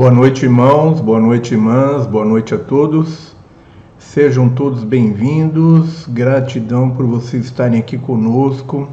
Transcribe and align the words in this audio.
Boa 0.00 0.10
noite, 0.10 0.46
irmãos, 0.46 0.98
boa 0.98 1.20
noite, 1.20 1.52
irmãs, 1.52 2.06
boa 2.06 2.24
noite 2.24 2.54
a 2.54 2.58
todos. 2.58 3.36
Sejam 3.98 4.48
todos 4.48 4.82
bem-vindos. 4.82 6.06
Gratidão 6.08 6.88
por 6.88 7.04
vocês 7.04 7.44
estarem 7.44 7.80
aqui 7.80 7.98
conosco. 7.98 8.88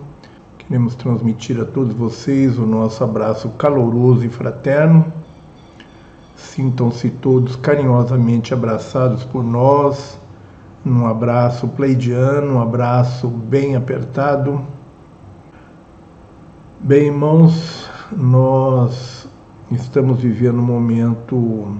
Queremos 0.58 0.96
transmitir 0.96 1.62
a 1.62 1.64
todos 1.64 1.94
vocês 1.94 2.60
o 2.60 2.66
nosso 2.66 3.06
abraço 3.06 3.48
caloroso 3.52 4.26
e 4.26 4.28
fraterno. 4.28 5.06
Sintam-se 6.36 7.10
todos 7.10 7.56
carinhosamente 7.56 8.54
abraçados 8.54 9.24
por 9.24 9.46
nós, 9.46 10.20
num 10.84 11.08
abraço 11.08 11.70
pleidiano, 11.70 12.56
um 12.56 12.62
abraço 12.62 13.30
bem 13.30 13.78
apertado. 13.78 14.60
Bem, 16.82 17.06
irmãos, 17.06 17.90
nós 18.12 19.17
Estamos 19.70 20.22
vivendo 20.22 20.60
um 20.60 20.66
momento, 20.66 21.78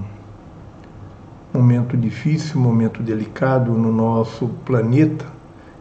momento 1.54 1.96
difícil, 1.96 2.60
momento 2.60 3.02
delicado 3.02 3.72
no 3.72 3.90
nosso 3.90 4.46
planeta 4.66 5.24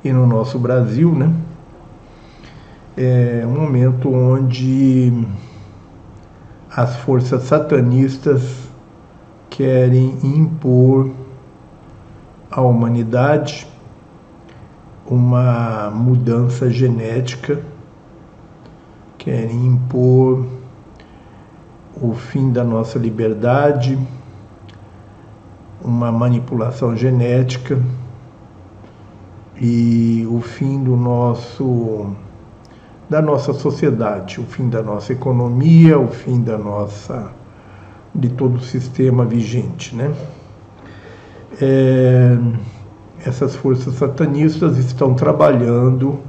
e 0.02 0.13
no 0.13 0.25
nosso 0.25 0.57
Brasil, 0.57 1.13
né? 1.13 1.33
É 2.95 3.43
um 3.45 3.52
momento 3.52 4.09
onde 4.09 5.27
as 6.73 6.95
forças 6.95 7.43
satanistas 7.43 8.69
querem 9.49 10.17
impor 10.23 11.11
à 12.49 12.61
humanidade 12.61 13.67
uma 15.05 15.91
mudança 15.91 16.69
genética, 16.69 17.61
querem 19.17 19.66
impor 19.66 20.56
o 22.02 22.14
fim 22.14 22.52
da 22.52 22.64
nossa 22.64 23.00
liberdade, 23.00 23.98
uma 25.81 26.12
manipulação 26.12 26.95
genética 26.95 27.80
e 29.59 30.28
o 30.30 30.39
fim 30.42 30.84
do 30.84 30.95
nosso 30.95 32.16
da 33.09 33.22
nossa 33.22 33.54
sociedade, 33.54 34.42
o 34.42 34.44
fim 34.44 34.67
da 34.70 34.84
nossa 34.84 35.14
economia, 35.14 35.98
o 35.98 36.09
fim 36.09 36.42
da 36.42 36.58
nossa 36.58 37.31
de 38.14 38.30
todo 38.30 38.56
o 38.56 38.61
sistema 38.61 39.26
vigente, 39.26 39.95
né? 39.95 40.14
É, 41.61 42.38
essas 43.26 43.56
forças 43.56 43.94
satanistas 43.94 44.78
estão 44.78 45.14
trabalhando 45.14 46.20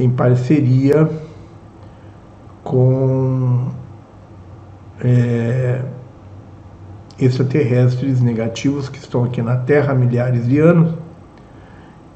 em 0.00 0.08
parceria 0.08 1.08
com 2.64 3.68
é, 5.02 5.82
extraterrestres 7.18 8.20
negativos 8.20 8.88
que 8.88 8.98
estão 8.98 9.24
aqui 9.24 9.42
na 9.42 9.56
Terra 9.56 9.92
há 9.92 9.94
milhares 9.94 10.46
de 10.46 10.58
anos. 10.58 10.94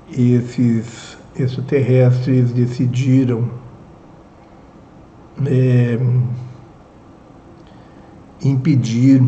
E 0.08 0.34
esses 0.34 1.16
extraterrestres 1.38 2.52
decidiram 2.52 3.50
é, 5.46 5.98
impedir 8.44 9.22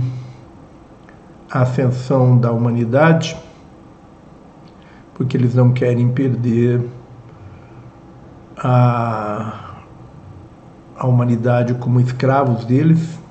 a 1.51 1.63
ascensão 1.63 2.37
da 2.37 2.53
humanidade, 2.53 3.37
porque 5.15 5.37
eles 5.37 5.55
não 5.55 5.73
querem 5.73 6.11
perder 6.11 6.83
a, 8.59 9.77
a 10.97 11.07
humanidade 11.07 11.75
como 11.75 12.01
escravos 12.01 12.65
deles 12.65 13.24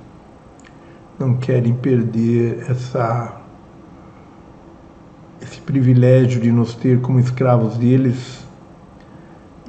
não 1.20 1.36
querem 1.36 1.74
perder 1.74 2.66
essa, 2.70 3.42
esse 5.42 5.60
privilégio 5.62 6.42
de 6.42 6.52
nos 6.52 6.74
ter 6.76 7.02
como 7.02 7.20
escravos 7.20 7.78
deles 7.78 8.44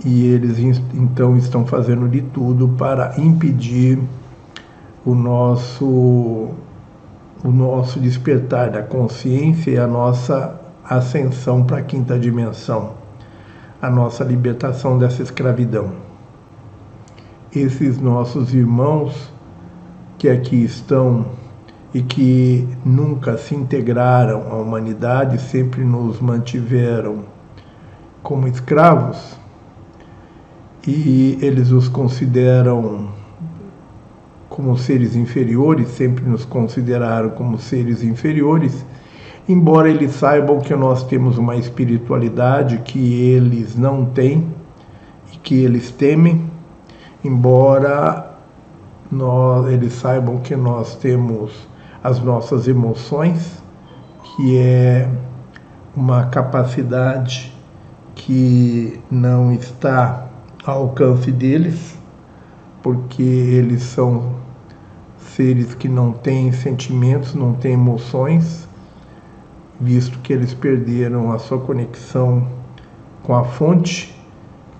e 0.04 0.26
eles 0.26 0.58
então 0.92 1.36
estão 1.36 1.66
fazendo 1.66 2.08
de 2.08 2.22
tudo 2.22 2.68
para 2.68 3.14
impedir 3.18 3.98
o 5.04 5.14
nosso 5.14 6.50
o 7.44 7.50
nosso 7.50 8.00
despertar 8.00 8.70
da 8.70 8.82
consciência 8.82 9.70
e 9.70 9.78
a 9.78 9.86
nossa 9.86 10.58
ascensão 10.82 11.62
para 11.62 11.78
a 11.78 11.82
quinta 11.82 12.18
dimensão, 12.18 12.94
a 13.82 13.90
nossa 13.90 14.24
libertação 14.24 14.98
dessa 14.98 15.22
escravidão. 15.22 15.90
Esses 17.54 18.00
nossos 18.00 18.54
irmãos 18.54 19.30
que 20.18 20.28
aqui 20.28 20.64
estão 20.64 21.26
e 21.92 22.02
que 22.02 22.66
nunca 22.84 23.38
se 23.38 23.54
integraram 23.54 24.50
à 24.50 24.56
humanidade, 24.56 25.40
sempre 25.40 25.84
nos 25.84 26.20
mantiveram 26.20 27.20
como 28.22 28.48
escravos, 28.48 29.38
e 30.86 31.38
eles 31.40 31.70
os 31.70 31.88
consideram 31.88 33.08
como 34.48 34.76
seres 34.76 35.16
inferiores, 35.16 35.88
sempre 35.88 36.24
nos 36.24 36.44
consideraram 36.44 37.30
como 37.30 37.58
seres 37.58 38.02
inferiores, 38.02 38.84
embora 39.48 39.88
eles 39.88 40.12
saibam 40.12 40.60
que 40.60 40.74
nós 40.74 41.04
temos 41.04 41.38
uma 41.38 41.56
espiritualidade 41.56 42.78
que 42.78 43.20
eles 43.20 43.76
não 43.76 44.04
têm 44.04 44.46
e 45.32 45.36
que 45.38 45.54
eles 45.54 45.90
temem, 45.90 46.50
embora 47.22 48.23
nós, 49.10 49.66
eles 49.68 49.92
saibam 49.92 50.38
que 50.38 50.56
nós 50.56 50.96
temos 50.96 51.68
as 52.02 52.20
nossas 52.20 52.68
emoções, 52.68 53.62
que 54.22 54.58
é 54.58 55.08
uma 55.94 56.26
capacidade 56.26 57.52
que 58.14 59.00
não 59.10 59.52
está 59.52 60.26
ao 60.64 60.82
alcance 60.82 61.30
deles, 61.30 61.98
porque 62.82 63.22
eles 63.22 63.82
são 63.82 64.34
seres 65.18 65.74
que 65.74 65.88
não 65.88 66.12
têm 66.12 66.52
sentimentos, 66.52 67.34
não 67.34 67.54
têm 67.54 67.72
emoções, 67.72 68.68
visto 69.80 70.18
que 70.20 70.32
eles 70.32 70.54
perderam 70.54 71.32
a 71.32 71.38
sua 71.38 71.58
conexão 71.58 72.46
com 73.22 73.34
a 73.34 73.44
fonte, 73.44 74.14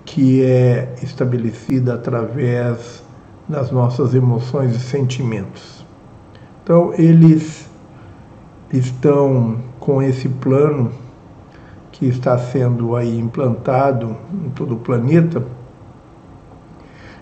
que 0.05 0.43
é 0.43 0.93
estabelecida 1.01 1.95
através 1.95 3.04
das 3.47 3.71
nossas 3.71 4.15
emoções 4.15 4.75
e 4.75 4.79
sentimentos. 4.79 5.85
Então, 6.63 6.93
eles 6.95 7.69
estão 8.71 9.57
com 9.79 10.01
esse 10.01 10.27
plano 10.27 10.91
que 11.91 12.07
está 12.07 12.37
sendo 12.37 12.95
aí 12.95 13.17
implantado 13.19 14.17
em 14.33 14.49
todo 14.49 14.75
o 14.75 14.79
planeta, 14.79 15.43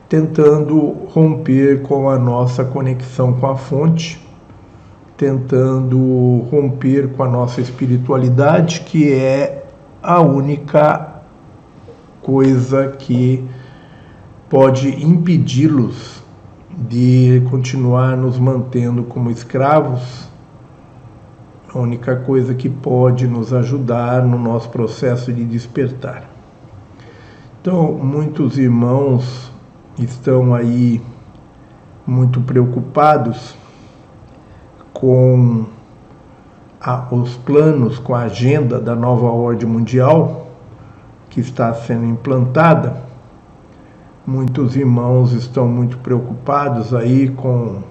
tentando 0.07 0.79
romper 1.09 1.81
com 1.81 2.09
a 2.09 2.17
nossa 2.17 2.63
conexão 2.63 3.33
com 3.33 3.47
a 3.47 3.55
fonte, 3.55 4.25
tentando 5.17 6.47
romper 6.49 7.09
com 7.09 7.23
a 7.23 7.29
nossa 7.29 7.61
espiritualidade, 7.61 8.81
que 8.81 9.11
é 9.11 9.65
a 10.01 10.21
única 10.21 11.21
coisa 12.21 12.87
que 12.87 13.45
pode 14.49 15.03
impedi-los 15.03 16.12
de 16.77 17.43
continuar 17.49 18.17
nos 18.17 18.39
mantendo 18.39 19.03
como 19.03 19.29
escravos. 19.29 20.29
A 21.73 21.79
única 21.79 22.15
coisa 22.17 22.53
que 22.53 22.69
pode 22.69 23.27
nos 23.27 23.53
ajudar 23.53 24.23
no 24.23 24.37
nosso 24.37 24.69
processo 24.69 25.33
de 25.33 25.43
despertar. 25.43 26.29
Então, 27.61 27.93
muitos 27.93 28.57
irmãos 28.57 29.51
estão 29.97 30.53
aí 30.53 31.01
muito 32.05 32.41
preocupados 32.41 33.55
com 34.93 35.65
a, 36.79 37.07
os 37.11 37.37
planos, 37.37 37.97
com 37.97 38.13
a 38.13 38.23
agenda 38.23 38.79
da 38.79 38.95
nova 38.95 39.27
ordem 39.27 39.67
mundial 39.67 40.47
que 41.29 41.39
está 41.39 41.73
sendo 41.73 42.05
implantada 42.05 43.12
Muitos 44.25 44.77
irmãos 44.77 45.33
estão 45.33 45.67
muito 45.67 45.97
preocupados 45.97 46.93
aí 46.93 47.27
com, 47.29 47.81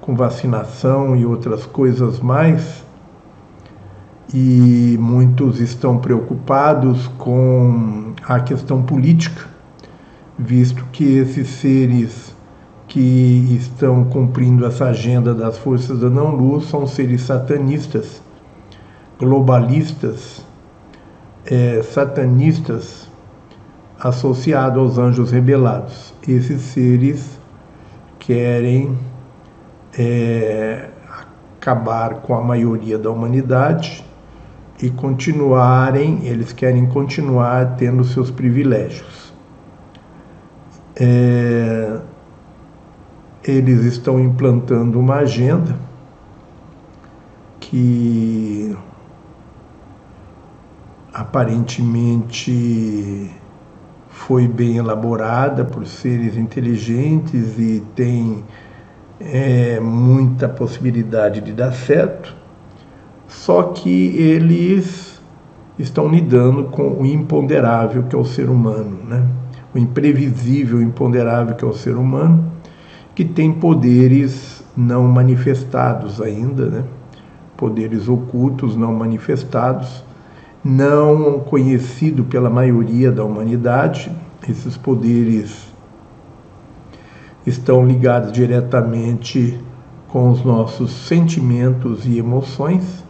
com 0.00 0.16
vacinação 0.16 1.14
e 1.14 1.26
outras 1.26 1.66
coisas 1.66 2.18
mais, 2.18 2.82
e 4.32 4.96
muitos 4.98 5.60
estão 5.60 5.98
preocupados 5.98 7.08
com 7.18 8.14
a 8.26 8.40
questão 8.40 8.82
política, 8.82 9.46
visto 10.38 10.82
que 10.90 11.04
esses 11.18 11.46
seres 11.48 12.34
que 12.88 13.58
estão 13.60 14.02
cumprindo 14.04 14.64
essa 14.64 14.86
agenda 14.86 15.34
das 15.34 15.58
forças 15.58 15.98
da 16.00 16.08
não-luz 16.08 16.70
são 16.70 16.86
seres 16.86 17.20
satanistas, 17.20 18.22
globalistas, 19.18 20.42
é, 21.44 21.82
satanistas 21.82 23.12
associado 24.04 24.78
aos 24.80 24.98
anjos 24.98 25.32
rebelados. 25.32 26.12
Esses 26.28 26.60
seres 26.60 27.40
querem 28.18 28.98
é, 29.98 30.90
acabar 31.56 32.16
com 32.16 32.34
a 32.34 32.42
maioria 32.42 32.98
da 32.98 33.10
humanidade 33.10 34.04
e 34.82 34.90
continuarem, 34.90 36.26
eles 36.26 36.52
querem 36.52 36.84
continuar 36.84 37.76
tendo 37.76 38.04
seus 38.04 38.30
privilégios. 38.30 39.32
É, 40.96 41.98
eles 43.42 43.84
estão 43.84 44.20
implantando 44.20 45.00
uma 45.00 45.16
agenda 45.16 45.76
que 47.58 48.76
aparentemente 51.12 53.32
foi 54.14 54.46
bem 54.46 54.76
elaborada 54.76 55.64
por 55.64 55.84
seres 55.86 56.36
inteligentes 56.36 57.58
e 57.58 57.82
tem 57.94 58.44
é, 59.20 59.78
muita 59.80 60.48
possibilidade 60.48 61.40
de 61.40 61.52
dar 61.52 61.72
certo, 61.72 62.34
só 63.26 63.64
que 63.64 64.16
eles 64.16 65.20
estão 65.78 66.08
lidando 66.08 66.64
com 66.64 67.02
o 67.02 67.04
imponderável 67.04 68.04
que 68.04 68.14
é 68.14 68.18
o 68.18 68.24
ser 68.24 68.48
humano, 68.48 68.98
né? 69.06 69.26
o 69.74 69.78
imprevisível, 69.78 70.80
imponderável 70.80 71.56
que 71.56 71.64
é 71.64 71.68
o 71.68 71.72
ser 71.72 71.96
humano, 71.96 72.52
que 73.14 73.24
tem 73.24 73.52
poderes 73.52 74.64
não 74.76 75.02
manifestados 75.08 76.22
ainda, 76.22 76.66
né? 76.66 76.84
poderes 77.56 78.08
ocultos 78.08 78.76
não 78.76 78.94
manifestados, 78.94 80.04
não 80.64 81.40
conhecido 81.40 82.24
pela 82.24 82.48
maioria 82.48 83.12
da 83.12 83.22
humanidade. 83.22 84.10
Esses 84.48 84.76
poderes 84.76 85.72
estão 87.46 87.86
ligados 87.86 88.32
diretamente 88.32 89.60
com 90.08 90.30
os 90.30 90.42
nossos 90.42 90.90
sentimentos 90.90 92.06
e 92.06 92.18
emoções. 92.18 93.04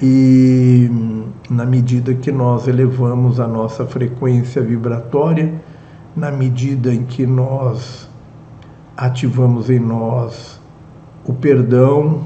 E 0.00 0.90
na 1.50 1.64
medida 1.64 2.14
que 2.14 2.30
nós 2.30 2.68
elevamos 2.68 3.40
a 3.40 3.48
nossa 3.48 3.84
frequência 3.84 4.62
vibratória, 4.62 5.54
na 6.16 6.30
medida 6.30 6.92
em 6.94 7.04
que 7.04 7.26
nós 7.26 8.08
ativamos 8.96 9.70
em 9.70 9.80
nós 9.80 10.60
o 11.24 11.32
perdão, 11.32 12.22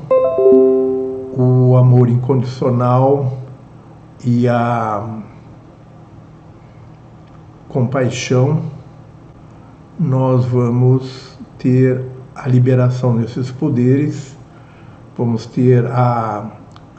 o 1.32 1.76
amor 1.76 2.08
incondicional 2.08 3.37
e 4.24 4.48
a 4.48 5.20
compaixão, 7.68 8.62
nós 9.98 10.44
vamos 10.46 11.38
ter 11.58 12.04
a 12.34 12.48
liberação 12.48 13.16
desses 13.16 13.50
poderes, 13.50 14.36
vamos 15.16 15.46
ter 15.46 15.86
a 15.86 16.50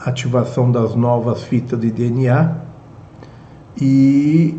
ativação 0.06 0.72
das 0.72 0.96
novas 0.96 1.44
fitas 1.44 1.80
de 1.80 1.92
DNA 1.92 2.56
e 3.82 4.58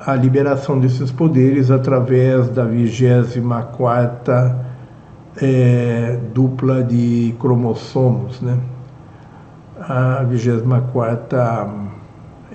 a 0.00 0.14
liberação 0.14 0.78
desses 0.78 1.10
poderes 1.10 1.70
através 1.70 2.48
da 2.48 2.64
24 2.64 4.54
é, 5.40 6.18
dupla 6.32 6.82
de 6.82 7.34
cromossomos, 7.38 8.40
né? 8.40 8.58
A 9.88 10.24
24 10.24 11.38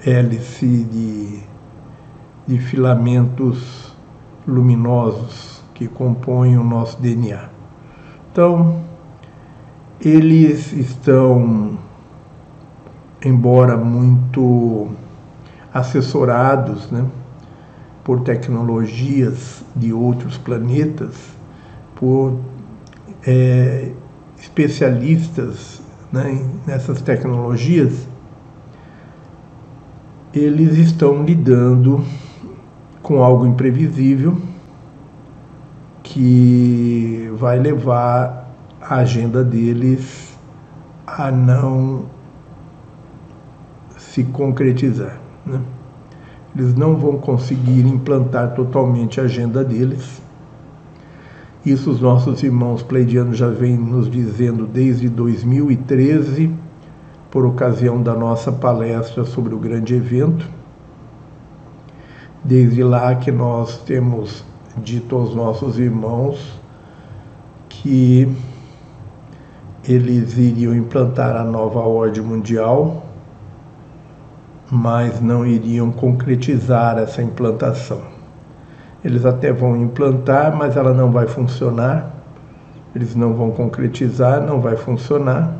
hélice 0.06 0.84
de, 0.84 1.40
de 2.46 2.60
filamentos 2.60 3.96
luminosos 4.46 5.64
que 5.74 5.88
compõem 5.88 6.58
o 6.58 6.64
nosso 6.64 7.02
DNA. 7.02 7.50
Então, 8.32 8.82
eles 10.02 10.74
estão, 10.74 11.78
embora 13.24 13.78
muito 13.78 14.90
assessorados 15.74 16.92
né, 16.92 17.06
por 18.04 18.22
tecnologias 18.22 19.64
de 19.74 19.94
outros 19.94 20.38
planetas, 20.38 21.16
por 21.96 22.38
é, 23.26 23.92
especialistas 24.38 25.82
né, 26.12 26.46
nessas 26.68 27.02
tecnologias, 27.02 28.08
eles 30.34 30.78
estão 30.78 31.24
lidando 31.24 32.04
com 33.02 33.24
algo 33.24 33.46
imprevisível 33.46 34.38
que 36.04 37.32
vai 37.36 37.60
levar 37.60 38.50
a 38.82 38.96
agenda 38.96 39.44
deles 39.44 40.38
a 41.06 41.32
não 41.32 42.06
se 43.98 44.24
concretizar. 44.24 45.20
Né? 45.46 45.62
Eles 46.56 46.76
não 46.76 46.98
vão 46.98 47.18
conseguir 47.18 47.82
implantar 47.82 48.54
totalmente 48.54 49.20
a 49.20 49.24
agenda 49.24 49.64
deles 49.64 50.22
isso 51.66 51.92
os 51.92 52.02
nossos 52.02 52.42
irmãos 52.42 52.82
pleidianos 52.82 53.38
já 53.38 53.48
vêm 53.48 53.78
nos 53.78 54.10
dizendo 54.10 54.66
desde 54.66 55.08
2013, 55.08 56.52
por 57.30 57.46
ocasião 57.46 58.02
da 58.02 58.14
nossa 58.14 58.52
palestra 58.52 59.24
sobre 59.24 59.54
o 59.54 59.60
grande 59.60 59.94
evento. 59.94 60.50
Desde 62.44 62.84
lá 62.84 63.16
que 63.16 63.32
nós 63.32 63.78
temos 63.84 64.44
dito 64.78 65.16
aos 65.16 65.36
nossos 65.36 65.78
irmãos 65.78 66.60
que 67.70 68.28
eles 69.88 70.38
iriam 70.38 70.76
implantar 70.76 71.36
a 71.36 71.44
nova 71.44 71.80
ordem 71.80 72.24
mundial, 72.24 73.06
mas 74.70 75.22
não 75.22 75.46
iriam 75.46 75.92
concretizar 75.92 76.98
essa 76.98 77.22
implantação. 77.22 78.21
Eles 79.04 79.26
até 79.26 79.52
vão 79.52 79.76
implantar, 79.76 80.56
mas 80.56 80.78
ela 80.78 80.94
não 80.94 81.12
vai 81.12 81.28
funcionar. 81.28 82.12
Eles 82.96 83.16
não 83.16 83.34
vão 83.34 83.52
concretizar, 83.52 84.42
não 84.42 84.60
vai 84.60 84.76
funcionar. 84.76 85.56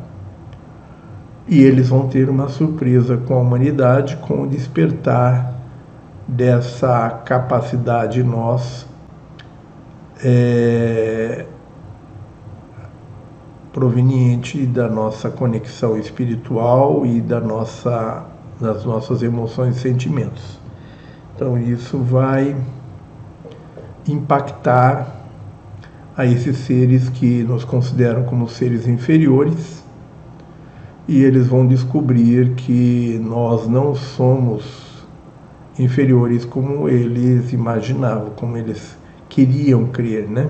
E 1.48 1.62
eles 1.62 1.88
vão 1.88 2.08
ter 2.08 2.28
uma 2.28 2.48
surpresa 2.48 3.16
com 3.16 3.34
a 3.34 3.38
humanidade, 3.38 4.16
com 4.18 4.42
o 4.42 4.46
despertar 4.46 5.54
dessa 6.26 7.10
capacidade 7.24 8.22
nós 8.22 8.86
é, 10.24 11.44
proveniente 13.72 14.64
da 14.66 14.88
nossa 14.88 15.30
conexão 15.30 15.98
espiritual 15.98 17.04
e 17.04 17.20
da 17.20 17.40
nossa, 17.40 18.24
das 18.60 18.84
nossas 18.84 19.22
emoções 19.22 19.76
e 19.78 19.80
sentimentos. 19.80 20.60
Então 21.34 21.58
isso 21.58 21.98
vai 21.98 22.56
impactar 24.06 25.22
a 26.16 26.26
esses 26.26 26.58
seres 26.58 27.08
que 27.08 27.42
nos 27.44 27.64
consideram 27.64 28.24
como 28.24 28.48
seres 28.48 28.86
inferiores 28.86 29.82
e 31.08 31.22
eles 31.22 31.46
vão 31.46 31.66
descobrir 31.66 32.54
que 32.54 33.20
nós 33.24 33.68
não 33.68 33.94
somos 33.94 35.04
inferiores 35.78 36.44
como 36.44 36.88
eles 36.88 37.52
imaginavam, 37.52 38.30
como 38.36 38.56
eles 38.56 38.96
queriam 39.28 39.86
crer, 39.86 40.28
né? 40.28 40.48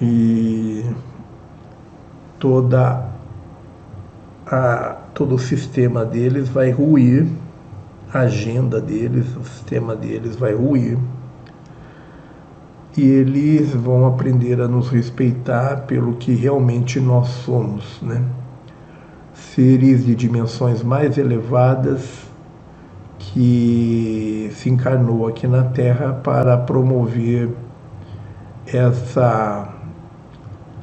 E 0.00 0.84
toda 2.38 3.08
a, 4.46 4.96
todo 5.14 5.34
o 5.34 5.38
sistema 5.38 6.04
deles 6.04 6.48
vai 6.48 6.70
ruir, 6.70 7.26
a 8.12 8.20
agenda 8.20 8.80
deles, 8.80 9.36
o 9.36 9.44
sistema 9.44 9.96
deles 9.96 10.36
vai 10.36 10.54
ruir 10.54 10.96
e 12.98 13.06
eles 13.06 13.72
vão 13.72 14.08
aprender 14.08 14.60
a 14.60 14.66
nos 14.66 14.88
respeitar 14.88 15.82
pelo 15.86 16.14
que 16.14 16.34
realmente 16.34 16.98
nós 16.98 17.28
somos, 17.28 18.02
né? 18.02 18.24
Seres 19.32 20.04
de 20.04 20.16
dimensões 20.16 20.82
mais 20.82 21.16
elevadas 21.16 22.28
que 23.20 24.50
se 24.52 24.68
encarnou 24.68 25.28
aqui 25.28 25.46
na 25.46 25.62
Terra 25.62 26.12
para 26.12 26.58
promover 26.58 27.50
essa 28.66 29.72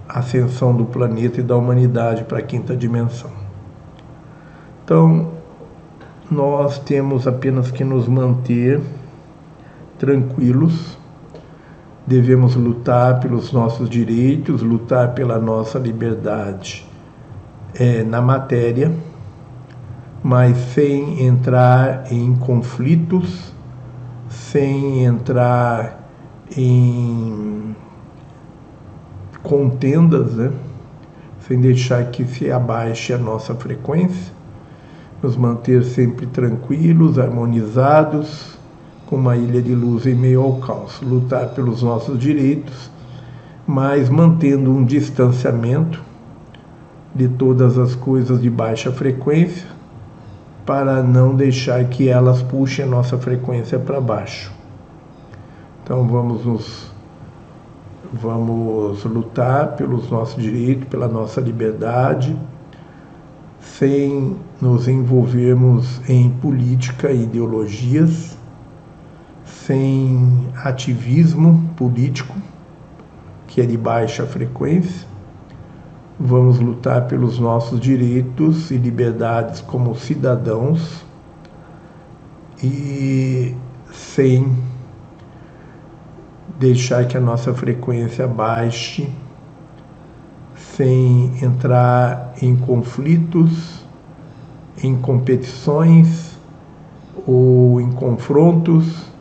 ascensão 0.08 0.74
do 0.74 0.86
planeta 0.86 1.42
e 1.42 1.44
da 1.44 1.58
humanidade 1.58 2.24
para 2.24 2.40
a 2.40 2.42
quinta 2.42 2.78
dimensão. 2.78 3.32
Então, 4.86 5.32
nós 6.32 6.80
temos 6.80 7.28
apenas 7.28 7.72
que 7.72 7.84
nos 7.84 8.08
manter 8.08 8.80
tranquilos 10.00 10.98
devemos 12.06 12.56
lutar 12.56 13.20
pelos 13.20 13.52
nossos 13.52 13.90
direitos, 13.90 14.62
lutar 14.62 15.14
pela 15.14 15.40
nossa 15.40 15.80
liberdade 15.80 16.86
é, 17.74 18.04
na 18.04 18.22
matéria, 18.22 18.92
mas 20.24 20.58
sem 20.74 21.26
entrar 21.26 22.12
em 22.12 22.36
conflitos, 22.36 23.54
sem 24.30 25.04
entrar 25.04 26.04
em 26.56 27.76
contendas, 29.42 30.36
né? 30.36 30.52
sem 31.48 31.60
deixar 31.62 32.04
que 32.10 32.26
se 32.26 32.52
abaixe 32.52 33.14
a 33.14 33.18
nossa 33.18 33.54
frequência, 33.54 34.34
nos 35.22 35.38
manter 35.38 35.84
sempre 35.84 36.26
tranquilos, 36.26 37.20
harmonizados, 37.20 38.55
com 39.06 39.16
uma 39.16 39.36
ilha 39.36 39.62
de 39.62 39.76
luz 39.76 40.06
em 40.06 40.16
meio 40.16 40.42
ao 40.42 40.58
caos, 40.58 41.02
lutar 41.02 41.50
pelos 41.50 41.84
nossos 41.84 42.18
direitos, 42.20 42.90
mas 43.68 44.10
mantendo 44.10 44.72
um 44.72 44.84
distanciamento 44.84 46.04
de 47.14 47.28
todas 47.28 47.78
as 47.78 47.96
coisas 47.96 48.42
de 48.42 48.50
baixa 48.50 48.92
frequência, 48.92 49.68
para 50.66 51.04
não 51.04 51.36
deixar 51.36 51.86
que 51.86 52.10
elas 52.10 52.42
puxem 52.42 52.86
a 52.86 52.88
nossa 52.88 53.18
frequência 53.18 53.78
para 53.78 54.02
baixo. 54.02 54.52
Então 55.84 56.08
vamos 56.08 56.44
nos 56.44 56.96
vamos 58.12 59.04
lutar 59.04 59.76
pelos 59.76 60.10
nossos 60.10 60.42
direitos, 60.42 60.88
pela 60.88 61.08
nossa 61.08 61.42
liberdade, 61.42 62.36
sem 63.60 64.36
nos 64.62 64.88
envolvermos 64.88 66.02
em 66.08 66.30
política 66.30 67.12
e 67.12 67.24
ideologias, 67.24 68.35
sem 69.66 70.48
ativismo 70.64 71.68
político, 71.76 72.36
que 73.48 73.62
é 73.62 73.66
de 73.66 73.78
baixa 73.78 74.26
frequência. 74.26 75.08
Vamos 76.20 76.60
lutar 76.60 77.08
pelos 77.08 77.40
nossos 77.40 77.80
direitos 77.80 78.70
e 78.70 78.78
liberdades 78.78 79.62
como 79.62 79.96
cidadãos 79.96 81.04
e 82.64 83.56
sem 83.92 84.56
deixar 86.60 87.08
que 87.08 87.18
a 87.18 87.20
nossa 87.20 87.54
frequência 87.54 88.28
baixe, 88.28 89.10
sem 90.56 91.32
entrar 91.44 92.34
em 92.42 92.56
conflitos, 92.56 93.84
em 94.82 94.96
competições 94.96 96.38
ou 97.26 97.82
em 97.82 97.92
confrontos, 97.92 99.15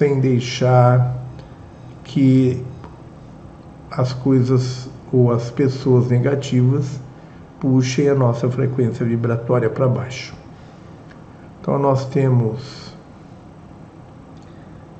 sem 0.00 0.18
deixar 0.18 1.14
que 2.02 2.64
as 3.90 4.14
coisas 4.14 4.88
ou 5.12 5.30
as 5.30 5.50
pessoas 5.50 6.08
negativas 6.08 6.98
puxem 7.60 8.08
a 8.08 8.14
nossa 8.14 8.48
frequência 8.48 9.04
vibratória 9.04 9.68
para 9.68 9.86
baixo. 9.86 10.34
Então 11.60 11.78
nós 11.78 12.06
temos 12.06 12.96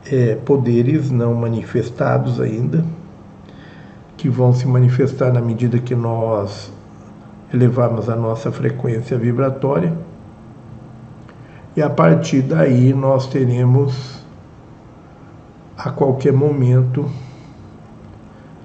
é, 0.04 0.35
poderes 0.35 1.11
não 1.11 1.33
manifestados 1.33 2.38
ainda, 2.38 2.85
que 4.19 4.28
vão 4.28 4.52
se 4.52 4.66
manifestar 4.66 5.33
na 5.33 5.40
medida 5.40 5.78
que 5.78 5.95
nós 5.95 6.71
elevarmos 7.54 8.11
a 8.11 8.16
nossa 8.16 8.52
frequência 8.52 9.16
vibratória. 9.16 9.97
E 11.75 11.80
a 11.80 11.88
partir 11.88 12.42
daí 12.42 12.92
nós 12.92 13.28
teremos 13.28 14.20
a 15.84 15.90
qualquer 15.90 16.32
momento 16.32 17.08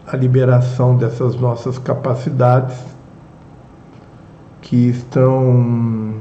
a 0.05 0.17
liberação 0.17 0.97
dessas 0.97 1.35
nossas 1.35 1.79
capacidades 1.79 2.77
que 4.61 4.89
estão 4.89 6.15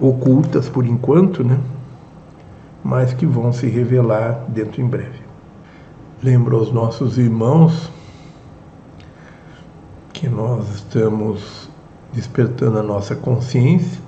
ocultas 0.00 0.68
por 0.68 0.86
enquanto, 0.86 1.44
né? 1.44 1.60
mas 2.82 3.12
que 3.12 3.26
vão 3.26 3.52
se 3.52 3.68
revelar 3.68 4.44
dentro 4.48 4.80
em 4.80 4.86
breve. 4.86 5.20
Lembro 6.22 6.56
aos 6.56 6.72
nossos 6.72 7.18
irmãos 7.18 7.90
que 10.12 10.28
nós 10.28 10.76
estamos 10.76 11.68
despertando 12.12 12.78
a 12.78 12.82
nossa 12.82 13.14
consciência 13.14 14.00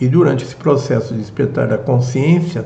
e 0.00 0.06
durante 0.06 0.44
esse 0.44 0.54
processo 0.54 1.14
de 1.14 1.20
despertar 1.20 1.68
da 1.68 1.78
consciência, 1.78 2.64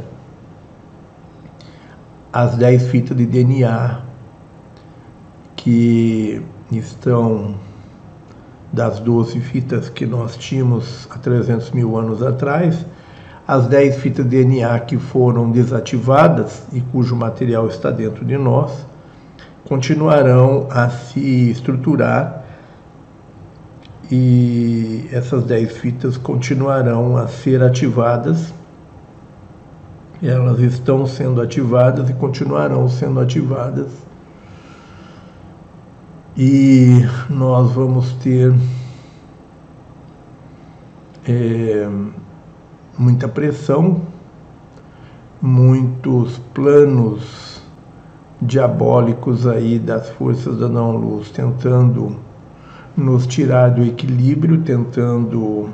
as 2.40 2.54
10 2.54 2.86
fitas 2.86 3.16
de 3.16 3.26
DNA 3.26 4.00
que 5.56 6.40
estão 6.70 7.56
das 8.72 9.00
12 9.00 9.40
fitas 9.40 9.88
que 9.88 10.06
nós 10.06 10.36
tínhamos 10.36 11.08
há 11.10 11.18
300 11.18 11.72
mil 11.72 11.96
anos 11.96 12.22
atrás, 12.22 12.86
as 13.44 13.66
10 13.66 13.96
fitas 13.96 14.24
DNA 14.24 14.78
que 14.80 14.96
foram 14.98 15.50
desativadas 15.50 16.62
e 16.72 16.80
cujo 16.80 17.16
material 17.16 17.66
está 17.66 17.90
dentro 17.90 18.24
de 18.24 18.38
nós 18.38 18.86
continuarão 19.64 20.68
a 20.70 20.88
se 20.90 21.50
estruturar 21.50 22.44
e 24.12 25.08
essas 25.10 25.42
10 25.42 25.76
fitas 25.76 26.16
continuarão 26.16 27.16
a 27.16 27.26
ser 27.26 27.64
ativadas. 27.64 28.54
Elas 30.22 30.58
estão 30.58 31.06
sendo 31.06 31.40
ativadas 31.40 32.10
e 32.10 32.12
continuarão 32.14 32.88
sendo 32.88 33.20
ativadas. 33.20 33.92
E 36.36 37.04
nós 37.30 37.72
vamos 37.72 38.12
ter 38.14 38.54
é, 41.26 41.88
muita 42.98 43.28
pressão, 43.28 44.02
muitos 45.40 46.38
planos 46.52 47.62
diabólicos 48.40 49.46
aí 49.46 49.78
das 49.78 50.08
forças 50.10 50.58
da 50.58 50.68
não-luz 50.68 51.30
tentando 51.30 52.16
nos 52.96 53.26
tirar 53.26 53.70
do 53.70 53.84
equilíbrio, 53.84 54.62
tentando 54.62 55.68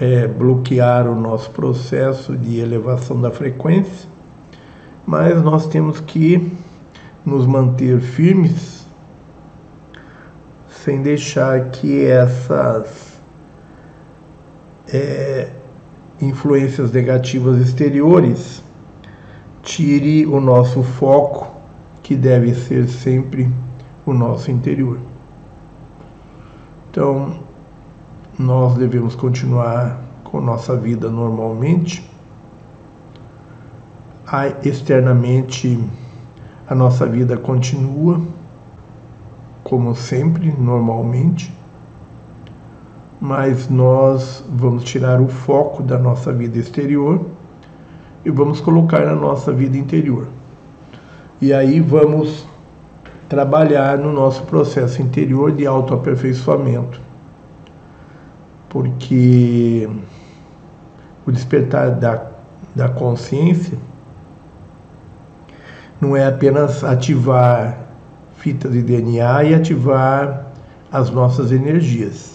é, 0.00 0.26
bloquear 0.26 1.06
o 1.06 1.14
nosso 1.14 1.50
processo 1.50 2.36
de 2.36 2.58
elevação 2.58 3.20
da 3.20 3.30
frequência, 3.30 4.08
mas 5.06 5.42
nós 5.42 5.66
temos 5.66 6.00
que 6.00 6.52
nos 7.24 7.46
manter 7.46 8.00
firmes 8.00 8.86
sem 10.68 11.02
deixar 11.02 11.70
que 11.70 12.04
essas 12.04 13.20
é, 14.92 15.50
influências 16.20 16.90
negativas 16.90 17.60
exteriores 17.60 18.62
tire 19.62 20.26
o 20.26 20.40
nosso 20.40 20.82
foco, 20.82 21.48
que 22.02 22.16
deve 22.16 22.52
ser 22.54 22.88
sempre 22.88 23.48
o 24.04 24.12
nosso 24.12 24.50
interior. 24.50 24.98
Então, 26.90 27.38
nós 28.42 28.74
devemos 28.74 29.14
continuar 29.14 30.00
com 30.24 30.40
nossa 30.40 30.76
vida 30.76 31.08
normalmente. 31.08 32.10
Externamente, 34.64 35.78
a 36.68 36.74
nossa 36.74 37.06
vida 37.06 37.36
continua 37.36 38.20
como 39.62 39.94
sempre, 39.94 40.54
normalmente 40.58 41.52
mas 43.24 43.68
nós 43.68 44.42
vamos 44.48 44.82
tirar 44.82 45.20
o 45.20 45.28
foco 45.28 45.80
da 45.80 45.96
nossa 45.96 46.32
vida 46.32 46.58
exterior 46.58 47.24
e 48.24 48.30
vamos 48.32 48.60
colocar 48.60 49.06
na 49.06 49.14
nossa 49.14 49.52
vida 49.52 49.78
interior. 49.78 50.26
E 51.40 51.52
aí 51.52 51.78
vamos 51.78 52.44
trabalhar 53.28 53.96
no 53.96 54.12
nosso 54.12 54.42
processo 54.42 55.00
interior 55.00 55.52
de 55.52 55.64
autoaperfeiçoamento. 55.64 57.00
Porque 58.72 59.86
o 61.26 61.30
despertar 61.30 61.90
da, 61.90 62.26
da 62.74 62.88
consciência 62.88 63.76
não 66.00 66.16
é 66.16 66.26
apenas 66.26 66.82
ativar 66.82 67.78
fitas 68.38 68.72
de 68.72 68.82
DNA 68.82 69.44
e 69.44 69.54
ativar 69.54 70.46
as 70.90 71.10
nossas 71.10 71.52
energias 71.52 72.32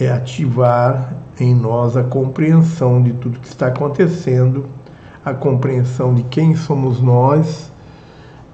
é 0.00 0.10
ativar 0.10 1.14
em 1.38 1.54
nós 1.54 1.96
a 1.96 2.02
compreensão 2.02 3.02
de 3.02 3.12
tudo 3.14 3.38
que 3.38 3.46
está 3.46 3.68
acontecendo, 3.68 4.66
a 5.24 5.32
compreensão 5.32 6.14
de 6.14 6.22
quem 6.24 6.56
somos 6.56 7.00
nós 7.00 7.70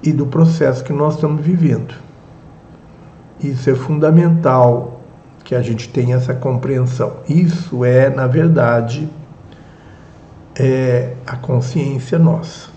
e 0.03 0.11
do 0.11 0.25
processo 0.25 0.83
que 0.83 0.93
nós 0.93 1.15
estamos 1.15 1.43
vivendo. 1.43 1.93
Isso 3.39 3.69
é 3.69 3.75
fundamental 3.75 4.90
que 5.51 5.55
a 5.55 5.61
gente 5.61 5.89
tenha 5.89 6.15
essa 6.15 6.33
compreensão. 6.33 7.17
Isso 7.27 7.83
é, 7.83 8.09
na 8.09 8.25
verdade, 8.25 9.09
é 10.57 11.13
a 11.27 11.35
consciência 11.35 12.17
nossa. 12.17 12.69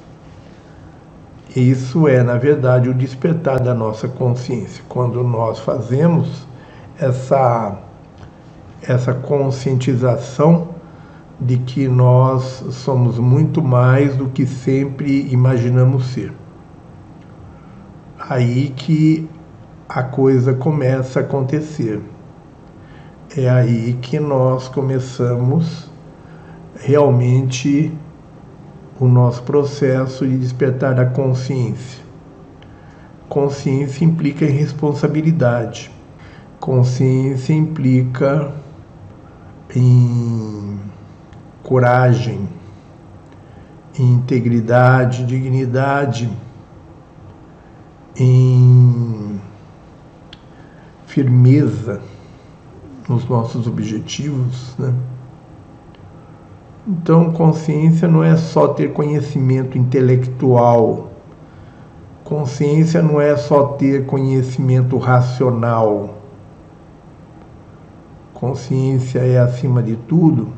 Isso 1.54 2.08
é, 2.08 2.20
na 2.24 2.36
verdade, 2.36 2.88
o 2.88 2.94
despertar 2.94 3.60
da 3.60 3.72
nossa 3.72 4.08
consciência. 4.08 4.82
Quando 4.88 5.22
nós 5.22 5.60
fazemos 5.60 6.48
essa 6.98 7.78
essa 8.82 9.14
conscientização 9.14 10.70
de 11.40 11.58
que 11.58 11.86
nós 11.86 12.64
somos 12.70 13.20
muito 13.20 13.62
mais 13.62 14.16
do 14.16 14.30
que 14.30 14.48
sempre 14.48 15.30
imaginamos 15.30 16.06
ser. 16.06 16.32
Aí 18.18 18.70
que 18.70 19.30
a 19.88 20.02
coisa 20.02 20.52
começa 20.54 21.20
a 21.20 21.22
acontecer. 21.22 22.02
É 23.36 23.50
aí 23.50 23.98
que 24.00 24.20
nós 24.20 24.68
começamos 24.68 25.90
realmente 26.76 27.92
o 29.00 29.08
nosso 29.08 29.42
processo 29.42 30.24
de 30.24 30.38
despertar 30.38 30.94
da 30.94 31.04
consciência. 31.04 32.00
Consciência 33.28 34.04
implica 34.04 34.46
responsabilidade. 34.46 35.90
Consciência 36.60 37.52
implica 37.52 38.54
em 39.74 40.78
coragem, 41.64 42.48
em 43.98 44.12
integridade, 44.12 45.26
dignidade, 45.26 46.30
em 48.16 49.40
firmeza 51.04 52.13
nos 53.08 53.28
nossos 53.28 53.66
objetivos, 53.66 54.75
né? 54.78 54.94
Então, 56.87 57.32
consciência 57.32 58.06
não 58.06 58.23
é 58.23 58.37
só 58.37 58.68
ter 58.68 58.92
conhecimento 58.92 59.78
intelectual. 59.78 61.12
Consciência 62.23 63.02
não 63.02 63.18
é 63.18 63.37
só 63.37 63.64
ter 63.68 64.04
conhecimento 64.04 64.99
racional. 64.99 66.14
Consciência 68.34 69.20
é, 69.20 69.38
acima 69.38 69.82
de 69.82 69.96
tudo, 69.96 70.49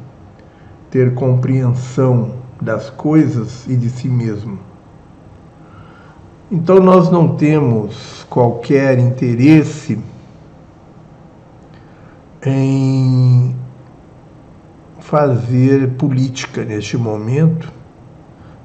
ter 0.91 1.15
compreensão 1.15 2.33
das 2.61 2.91
coisas 2.91 3.65
e 3.69 3.77
de 3.77 3.89
si 3.89 4.09
mesmo. 4.09 4.59
Então, 6.51 6.81
nós 6.81 7.09
não 7.09 7.37
temos 7.37 8.27
qualquer 8.29 8.99
interesse 8.99 9.97
em 12.45 13.55
fazer 15.01 15.91
política 15.93 16.65
neste 16.65 16.97
momento, 16.97 17.73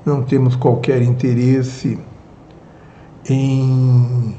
não 0.06 0.24
temos 0.24 0.56
qualquer 0.56 1.02
interesse 1.02 2.00
em 3.30 4.36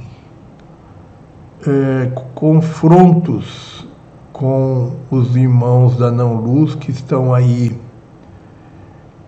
é, 1.67 2.11
confrontos 2.35 3.87
com 4.33 4.97
os 5.11 5.37
irmãos 5.37 5.97
da 5.97 6.11
não-luz 6.11 6.75
que 6.75 6.91
estão 6.91 7.33
aí 7.33 7.79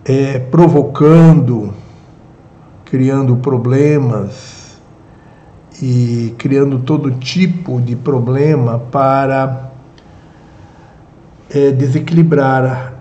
é, 0.03 0.39
provocando, 0.39 1.73
criando 2.83 3.37
problemas 3.37 4.77
e 5.81 6.35
criando 6.37 6.79
todo 6.79 7.11
tipo 7.11 7.81
de 7.81 7.95
problema 7.95 8.79
para 8.79 9.64
é, 11.55 11.71
desequilibrar 11.71 12.93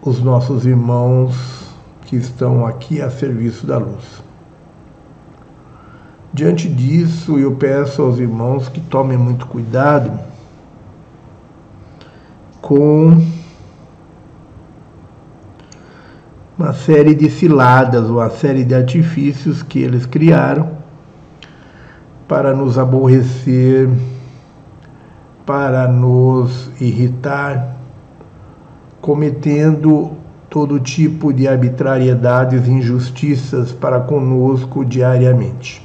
os 0.00 0.22
nossos 0.22 0.64
irmãos 0.64 1.74
que 2.02 2.14
estão 2.14 2.64
aqui 2.64 3.02
a 3.02 3.10
serviço 3.10 3.66
da 3.66 3.76
luz. 3.76 4.22
Diante 6.32 6.68
disso, 6.68 7.40
eu 7.40 7.56
peço 7.56 8.02
aos 8.02 8.20
irmãos 8.20 8.68
que 8.68 8.80
tomem 8.80 9.18
muito 9.18 9.48
cuidado 9.48 10.16
com 12.62 13.20
uma 16.56 16.72
série 16.72 17.16
de 17.16 17.28
ciladas, 17.28 18.08
uma 18.08 18.30
série 18.30 18.62
de 18.62 18.76
artifícios 18.76 19.60
que 19.60 19.80
eles 19.80 20.06
criaram 20.06 20.70
para 22.28 22.54
nos 22.54 22.78
aborrecer 22.78 23.88
para 25.50 25.88
nos 25.88 26.70
irritar, 26.80 27.74
cometendo 29.00 30.12
todo 30.48 30.78
tipo 30.78 31.32
de 31.32 31.48
arbitrariedades 31.48 32.68
e 32.68 32.70
injustiças 32.70 33.72
para 33.72 33.98
conosco 33.98 34.84
diariamente. 34.84 35.84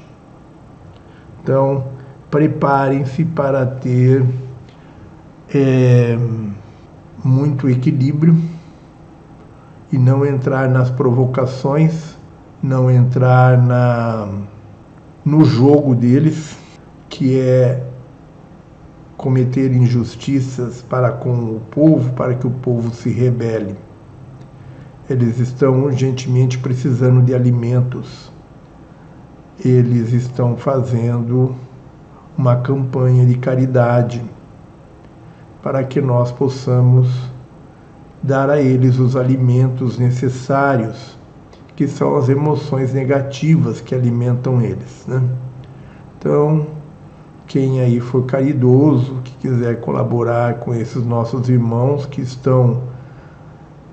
Então, 1.41 1.84
preparem-se 2.30 3.25
para 3.25 3.65
ter 3.65 4.23
é, 5.51 6.15
muito 7.23 7.67
equilíbrio 7.67 8.39
e 9.91 9.97
não 9.97 10.23
entrar 10.23 10.69
nas 10.69 10.91
provocações, 10.91 12.15
não 12.62 12.91
entrar 12.91 13.58
na, 13.58 14.30
no 15.25 15.43
jogo 15.43 15.95
deles, 15.95 16.56
que 17.10 17.39
é 17.39 17.94
cometer 19.17 19.73
injustiças 19.73 20.82
para 20.82 21.12
com 21.12 21.56
o 21.56 21.62
povo, 21.71 22.13
para 22.13 22.36
que 22.36 22.45
o 22.45 22.51
povo 22.51 22.93
se 22.93 23.10
rebele. 23.10 23.75
Eles 25.10 25.39
estão 25.39 25.84
urgentemente 25.84 26.58
precisando 26.58 27.21
de 27.21 27.34
alimentos. 27.34 28.32
Eles 29.63 30.12
estão 30.12 30.58
fazendo 30.58 31.56
uma 32.38 32.58
campanha 32.58 33.25
de 33.25 33.38
caridade 33.38 34.23
para 35.62 35.84
que 35.84 36.01
nós 36.01 36.32
possamos 36.32 37.10
dar 38.21 38.49
a 38.49 38.60
eles 38.60 38.97
os 38.99 39.15
alimentos 39.15 39.97
necessários, 39.97 41.17
que 41.75 41.88
são 41.88 42.17
as 42.17 42.28
emoções 42.28 42.93
negativas 42.93 43.80
que 43.80 43.93
alimentam 43.93 44.62
eles. 44.62 45.06
Né? 45.08 45.21
Então, 46.17 46.67
quem 47.47 47.79
aí 47.79 47.99
for 47.99 48.23
caridoso, 48.25 49.21
que 49.23 49.34
quiser 49.38 49.79
colaborar 49.81 50.55
com 50.55 50.73
esses 50.73 51.05
nossos 51.05 51.47
irmãos 51.47 52.05
que 52.05 52.21
estão 52.21 52.81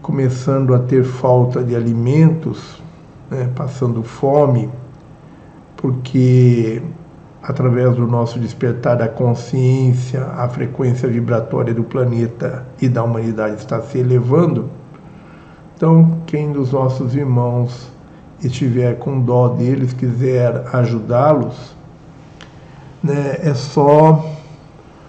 começando 0.01 0.75
a 0.75 0.79
ter 0.79 1.05
falta 1.05 1.63
de 1.63 1.77
alimentos, 1.77 2.83
né, 3.31 3.51
passando 3.55 4.03
fome, 4.03 4.69
porque 5.77 6.83
através 7.43 7.97
do 7.97 8.07
nosso 8.07 8.39
despertar 8.39 8.97
da 8.97 9.09
consciência, 9.09 10.25
a 10.37 10.49
frequência 10.49 11.09
vibratória 11.09 11.75
do 11.75 11.83
planeta 11.83 12.67
e 12.81 12.89
da 12.89 13.03
humanidade 13.03 13.57
está 13.57 13.81
se 13.81 13.99
elevando. 13.99 14.71
Então, 15.77 16.19
quem 16.27 16.53
dos 16.53 16.73
nossos 16.73 17.15
irmãos 17.15 17.91
estiver 18.43 18.99
com 18.99 19.21
dó 19.21 19.49
deles, 19.49 19.93
quiser 19.93 20.65
ajudá-los, 20.73 21.77
né, 23.03 23.39
é 23.43 23.55
só 23.55 24.25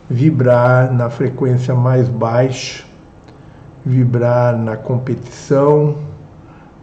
vibrar 0.10 0.92
na 0.92 1.10
frequência 1.10 1.76
mais 1.76 2.08
baixa, 2.08 2.84
vibrar 3.86 4.58
na 4.58 4.76
competição, 4.76 5.96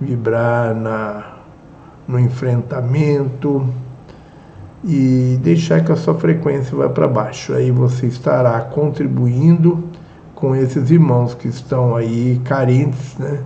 vibrar 0.00 0.74
na, 0.74 1.36
no 2.06 2.18
enfrentamento 2.18 3.66
e 4.84 5.38
deixar 5.42 5.84
que 5.84 5.92
a 5.92 5.96
sua 5.96 6.14
frequência 6.14 6.76
vá 6.76 6.88
para 6.88 7.06
baixo. 7.06 7.52
Aí 7.52 7.70
você 7.70 8.06
estará 8.06 8.60
contribuindo 8.60 9.84
com 10.34 10.56
esses 10.56 10.90
irmãos 10.90 11.34
que 11.34 11.48
estão 11.48 11.94
aí 11.94 12.40
carentes, 12.44 13.16
né? 13.18 13.40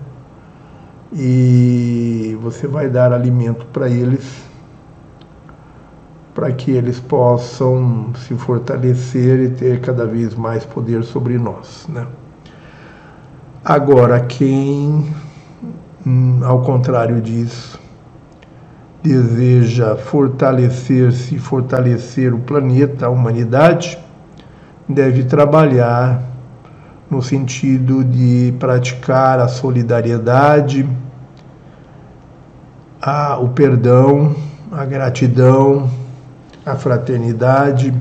E 1.13 2.37
você 2.41 2.67
vai 2.67 2.89
dar 2.89 3.13
alimento 3.13 3.67
para 3.67 3.89
eles 3.89 4.45
para 6.35 6.53
que 6.53 6.73
eles 6.73 6.99
possam 6.99 8.13
se 8.27 8.35
fortalecer 8.35 9.39
e 9.39 9.51
ter 9.51 9.81
cada 9.81 10.05
vez 10.05 10.35
mais 10.35 10.65
poder 10.67 11.05
sobre 11.05 11.39
nós. 11.39 11.87
Né? 11.89 12.07
Agora, 13.65 14.19
quem, 14.21 15.15
hum, 16.05 16.41
ao 16.43 16.63
contrário 16.63 17.21
disso, 17.21 17.81
deseja 19.01 19.95
fortalecer-se, 19.95 21.39
fortalecer 21.39 22.35
o 22.35 22.39
planeta, 22.39 23.07
a 23.07 23.11
humanidade, 23.11 23.99
deve 24.89 25.25
trabalhar 25.25 26.21
no 27.09 27.23
sentido 27.23 28.03
de 28.03 28.53
praticar 28.59 29.39
a 29.39 29.47
solidariedade, 29.47 30.89
a, 33.01 33.39
o 33.39 33.51
perdão, 33.51 34.35
a 34.73 34.85
gratidão, 34.85 35.89
a 36.65 36.75
fraternidade, 36.77 37.95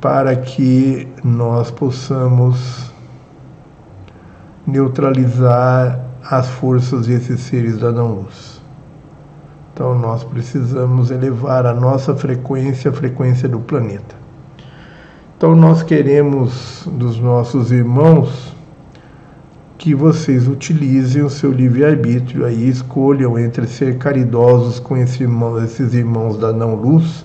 para 0.00 0.36
que 0.36 1.08
nós 1.24 1.70
possamos 1.70 2.92
neutralizar 4.66 5.98
as 6.22 6.46
forças 6.48 7.06
desses 7.06 7.40
seres 7.40 7.78
da 7.78 7.90
não-luz. 7.90 8.60
Então 9.72 9.98
nós 9.98 10.22
precisamos 10.24 11.10
elevar 11.10 11.64
a 11.64 11.72
nossa 11.72 12.14
frequência, 12.14 12.90
a 12.90 12.94
frequência 12.94 13.48
do 13.48 13.60
planeta. 13.60 14.14
Então 15.36 15.54
nós 15.54 15.82
queremos 15.82 16.82
dos 16.86 17.18
nossos 17.18 17.72
irmãos 17.72 18.56
que 19.78 19.94
vocês 19.94 20.48
utilizem 20.48 21.22
o 21.22 21.30
seu 21.30 21.52
livre-arbítrio 21.52 22.44
aí, 22.44 22.68
escolham 22.68 23.38
entre 23.38 23.64
ser 23.68 23.96
caridosos 23.96 24.80
com 24.80 24.96
esses 24.96 25.20
irmãos, 25.20 25.62
esses 25.62 25.94
irmãos 25.94 26.36
da 26.36 26.52
não-luz, 26.52 27.24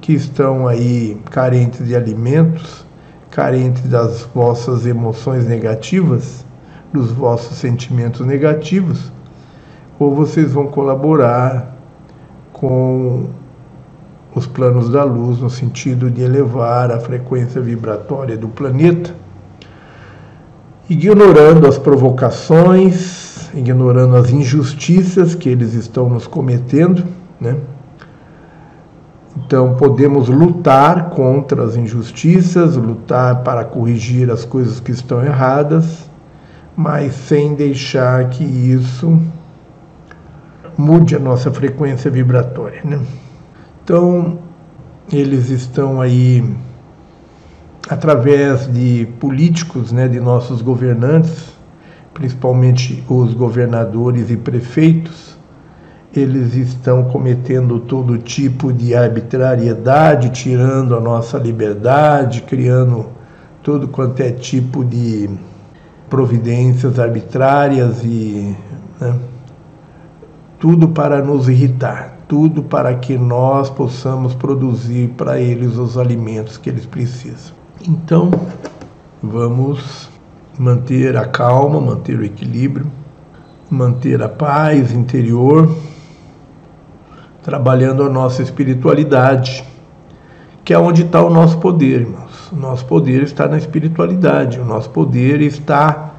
que 0.00 0.12
estão 0.12 0.66
aí 0.66 1.16
carentes 1.30 1.86
de 1.86 1.94
alimentos, 1.94 2.84
carentes 3.30 3.82
das 3.84 4.28
vossas 4.34 4.84
emoções 4.84 5.46
negativas, 5.46 6.44
dos 6.92 7.12
vossos 7.12 7.56
sentimentos 7.56 8.26
negativos, 8.26 9.12
ou 9.96 10.12
vocês 10.12 10.52
vão 10.52 10.66
colaborar 10.66 11.76
com 12.52 13.28
os 14.34 14.46
planos 14.46 14.90
da 14.90 15.04
luz 15.04 15.38
no 15.38 15.48
sentido 15.48 16.10
de 16.10 16.22
elevar 16.22 16.90
a 16.90 16.98
frequência 16.98 17.60
vibratória 17.60 18.36
do 18.36 18.48
planeta 18.48 19.14
ignorando 20.88 21.66
as 21.66 21.78
provocações, 21.78 23.50
ignorando 23.54 24.16
as 24.16 24.30
injustiças 24.30 25.34
que 25.34 25.48
eles 25.48 25.74
estão 25.74 26.08
nos 26.08 26.26
cometendo, 26.26 27.04
né? 27.40 27.56
Então 29.36 29.74
podemos 29.74 30.28
lutar 30.28 31.10
contra 31.10 31.62
as 31.62 31.76
injustiças, 31.76 32.74
lutar 32.76 33.42
para 33.42 33.64
corrigir 33.64 34.30
as 34.30 34.44
coisas 34.44 34.80
que 34.80 34.90
estão 34.90 35.22
erradas, 35.22 36.10
mas 36.74 37.14
sem 37.14 37.54
deixar 37.54 38.28
que 38.30 38.44
isso 38.44 39.20
mude 40.76 41.14
a 41.14 41.18
nossa 41.18 41.50
frequência 41.50 42.10
vibratória. 42.10 42.80
Né? 42.82 43.00
Então 43.84 44.38
eles 45.12 45.50
estão 45.50 46.00
aí 46.00 46.42
através 47.88 48.72
de 48.72 49.06
políticos, 49.20 49.92
né, 49.92 50.08
de 50.08 50.18
nossos 50.18 50.60
governantes, 50.60 51.54
principalmente 52.12 53.04
os 53.08 53.32
governadores 53.34 54.30
e 54.30 54.36
prefeitos, 54.36 55.36
eles 56.14 56.54
estão 56.54 57.04
cometendo 57.04 57.78
todo 57.78 58.18
tipo 58.18 58.72
de 58.72 58.94
arbitrariedade, 58.94 60.30
tirando 60.30 60.96
a 60.96 61.00
nossa 61.00 61.36
liberdade, 61.38 62.42
criando 62.42 63.06
todo 63.62 63.86
quanto 63.86 64.20
é 64.20 64.32
tipo 64.32 64.84
de 64.84 65.28
providências 66.08 66.98
arbitrárias 66.98 68.02
e 68.02 68.56
né, 69.00 69.14
tudo 70.58 70.88
para 70.88 71.22
nos 71.22 71.48
irritar, 71.48 72.16
tudo 72.26 72.62
para 72.62 72.94
que 72.94 73.18
nós 73.18 73.68
possamos 73.68 74.34
produzir 74.34 75.10
para 75.10 75.38
eles 75.38 75.76
os 75.76 75.98
alimentos 75.98 76.56
que 76.56 76.70
eles 76.70 76.86
precisam. 76.86 77.65
Então, 77.82 78.30
vamos 79.22 80.08
manter 80.58 81.16
a 81.16 81.26
calma, 81.26 81.80
manter 81.80 82.18
o 82.18 82.24
equilíbrio, 82.24 82.86
manter 83.70 84.22
a 84.22 84.28
paz 84.28 84.92
interior, 84.92 85.70
trabalhando 87.42 88.02
a 88.02 88.08
nossa 88.08 88.42
espiritualidade, 88.42 89.62
que 90.64 90.72
é 90.72 90.78
onde 90.78 91.02
está 91.02 91.22
o 91.22 91.30
nosso 91.30 91.58
poder, 91.58 92.00
irmãos. 92.00 92.50
O 92.50 92.56
nosso 92.56 92.86
poder 92.86 93.22
está 93.22 93.46
na 93.46 93.58
espiritualidade, 93.58 94.58
o 94.58 94.64
nosso 94.64 94.88
poder 94.90 95.40
está 95.42 96.14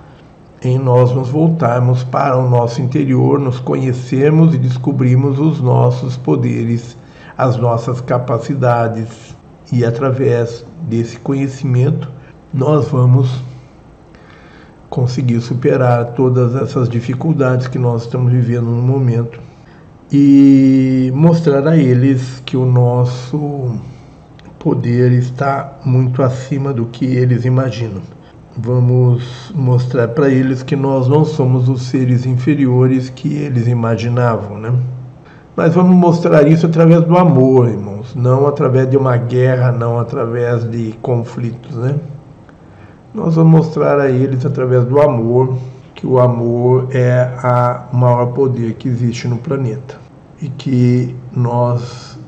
em 0.62 0.78
nós 0.78 1.12
nos 1.12 1.30
voltarmos 1.30 2.04
para 2.04 2.38
o 2.38 2.48
nosso 2.50 2.82
interior, 2.82 3.40
nos 3.40 3.60
conhecermos 3.60 4.54
e 4.54 4.58
descobrirmos 4.58 5.40
os 5.40 5.60
nossos 5.60 6.16
poderes, 6.16 6.96
as 7.38 7.58
nossas 7.58 8.00
capacidades 8.00 9.37
e 9.72 9.84
através 9.86 10.66
desse 10.88 11.18
conhecimento 11.20 12.10
nós 12.54 12.88
vamos 12.88 13.42
conseguir 14.90 15.40
superar 15.42 16.14
todas 16.14 16.56
essas 16.56 16.88
dificuldades 16.88 17.68
que 17.68 17.78
nós 17.78 18.04
estamos 18.04 18.32
vivendo 18.32 18.66
no 18.66 18.82
momento 18.82 19.40
e 20.12 21.12
mostrar 21.14 21.68
a 21.68 21.78
eles 21.78 22.42
que 22.46 22.56
o 22.56 22.66
nosso 22.66 23.78
poder 24.58 25.12
está 25.12 25.78
muito 25.84 26.24
acima 26.24 26.74
do 26.74 26.86
que 26.86 27.06
eles 27.06 27.44
imaginam. 27.46 28.02
Vamos 28.58 29.52
mostrar 29.54 30.08
para 30.08 30.30
eles 30.30 30.64
que 30.64 30.76
nós 30.76 31.08
não 31.08 31.24
somos 31.24 31.70
os 31.70 31.84
seres 31.84 32.26
inferiores 32.26 33.10
que 33.10 33.34
eles 33.34 33.68
imaginavam, 33.68 34.58
né? 34.58 34.74
Mas 35.58 35.74
vamos 35.74 35.96
mostrar 35.96 36.48
isso 36.48 36.68
através 36.68 37.04
do 37.04 37.18
amor, 37.18 37.68
irmãos, 37.68 38.14
não 38.14 38.46
através 38.46 38.88
de 38.88 38.96
uma 38.96 39.18
guerra, 39.18 39.72
não 39.72 39.98
através 39.98 40.70
de 40.70 40.94
conflitos, 41.02 41.76
né? 41.76 41.96
Nós 43.12 43.38
vamos 43.38 43.66
mostrar 43.66 44.00
a 44.00 44.08
eles 44.08 44.46
através 44.46 44.86
do 44.86 45.02
amor, 45.02 45.58
que 45.96 46.06
o 46.06 46.20
amor 46.20 46.90
é 46.92 47.32
o 47.92 47.98
maior 47.98 48.28
poder 48.34 48.76
que 48.76 48.88
existe 48.88 49.28
no 49.28 49.38
planeta 49.38 49.98
e 50.40 50.48
que 50.48 51.16
nós 51.32 52.20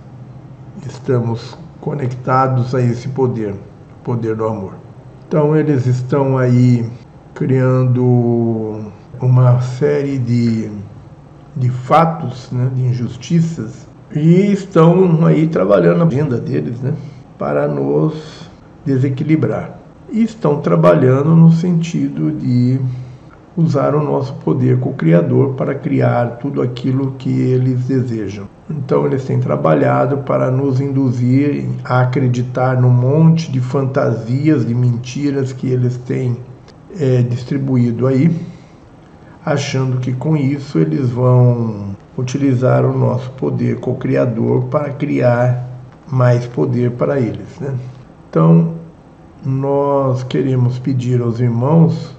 estamos 0.87 1.55
conectados 1.79 2.73
a 2.73 2.81
esse 2.81 3.09
poder, 3.09 3.51
o 3.51 4.03
poder 4.03 4.35
do 4.35 4.47
amor. 4.47 4.73
Então 5.27 5.55
eles 5.55 5.85
estão 5.85 6.35
aí 6.35 6.83
criando 7.35 8.85
uma 9.21 9.61
série 9.61 10.17
de 10.17 10.71
de 11.59 11.69
fatos, 11.69 12.49
né, 12.51 12.71
de 12.73 12.83
injustiças, 12.83 13.87
e 14.15 14.51
estão 14.51 15.25
aí 15.25 15.47
trabalhando 15.47 16.03
a 16.03 16.07
agenda 16.07 16.39
deles 16.39 16.79
né, 16.79 16.93
para 17.37 17.67
nos 17.67 18.49
desequilibrar. 18.85 19.77
E 20.11 20.23
estão 20.23 20.61
trabalhando 20.61 21.35
no 21.35 21.51
sentido 21.51 22.31
de 22.31 22.79
usar 23.55 23.93
o 23.93 24.03
nosso 24.03 24.33
poder 24.35 24.79
co-criador 24.79 25.53
para 25.53 25.75
criar 25.75 26.37
tudo 26.37 26.61
aquilo 26.61 27.13
que 27.17 27.29
eles 27.29 27.81
desejam. 27.83 28.47
Então 28.69 29.05
eles 29.05 29.25
têm 29.25 29.39
trabalhado 29.39 30.19
para 30.19 30.49
nos 30.49 30.79
induzir 30.79 31.67
a 31.83 32.01
acreditar 32.01 32.79
num 32.81 32.89
monte 32.89 33.51
de 33.51 33.59
fantasias, 33.59 34.65
de 34.65 34.73
mentiras 34.73 35.51
que 35.51 35.67
eles 35.67 35.97
têm 35.97 36.37
é, 36.97 37.21
distribuído 37.21 38.07
aí 38.07 38.33
achando 39.51 39.99
que 39.99 40.13
com 40.13 40.37
isso 40.37 40.77
eles 40.77 41.09
vão 41.09 41.95
utilizar 42.15 42.85
o 42.85 42.95
nosso 42.95 43.31
poder 43.31 43.79
co-criador 43.79 44.65
para 44.65 44.91
criar 44.91 45.67
mais 46.07 46.45
poder 46.45 46.91
para 46.91 47.19
eles. 47.19 47.59
Né? 47.59 47.75
Então, 48.29 48.75
nós 49.43 50.21
queremos 50.21 50.77
pedir 50.77 51.19
aos 51.19 51.39
irmãos 51.39 52.15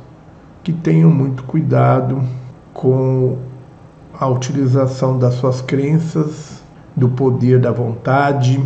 que 0.64 0.72
tenham 0.72 1.08
muito 1.08 1.44
cuidado 1.44 2.20
com 2.74 3.38
a 4.18 4.26
utilização 4.26 5.16
das 5.16 5.34
suas 5.34 5.60
crenças, 5.60 6.60
do 6.96 7.08
poder 7.08 7.60
da 7.60 7.70
vontade, 7.70 8.60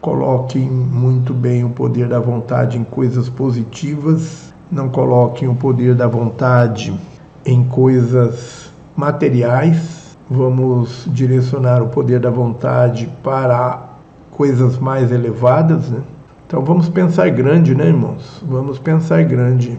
coloquem 0.00 0.70
muito 0.70 1.34
bem 1.34 1.64
o 1.64 1.70
poder 1.70 2.08
da 2.08 2.20
vontade 2.20 2.78
em 2.78 2.84
coisas 2.84 3.28
positivas, 3.28 4.54
não 4.70 4.88
coloquem 4.88 5.48
o 5.48 5.56
poder 5.56 5.96
da 5.96 6.06
vontade 6.06 6.96
em 7.46 7.62
coisas 7.62 8.72
materiais, 8.96 10.16
vamos 10.28 11.06
direcionar 11.06 11.80
o 11.80 11.86
poder 11.86 12.18
da 12.18 12.28
vontade 12.28 13.08
para 13.22 13.84
coisas 14.32 14.78
mais 14.78 15.12
elevadas, 15.12 15.88
né? 15.88 16.02
Então 16.44 16.62
vamos 16.64 16.88
pensar 16.88 17.30
grande, 17.30 17.74
né, 17.74 17.86
irmãos? 17.86 18.42
Vamos 18.46 18.80
pensar 18.80 19.22
grande. 19.22 19.78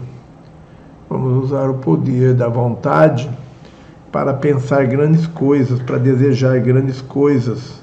Vamos 1.10 1.44
usar 1.44 1.68
o 1.68 1.74
poder 1.74 2.34
da 2.34 2.48
vontade 2.48 3.28
para 4.10 4.32
pensar 4.32 4.86
grandes 4.86 5.26
coisas, 5.26 5.80
para 5.80 5.98
desejar 5.98 6.58
grandes 6.60 7.02
coisas, 7.02 7.82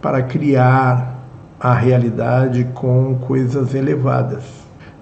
para 0.00 0.22
criar 0.22 1.18
a 1.60 1.74
realidade 1.74 2.66
com 2.72 3.16
coisas 3.20 3.74
elevadas. 3.74 4.44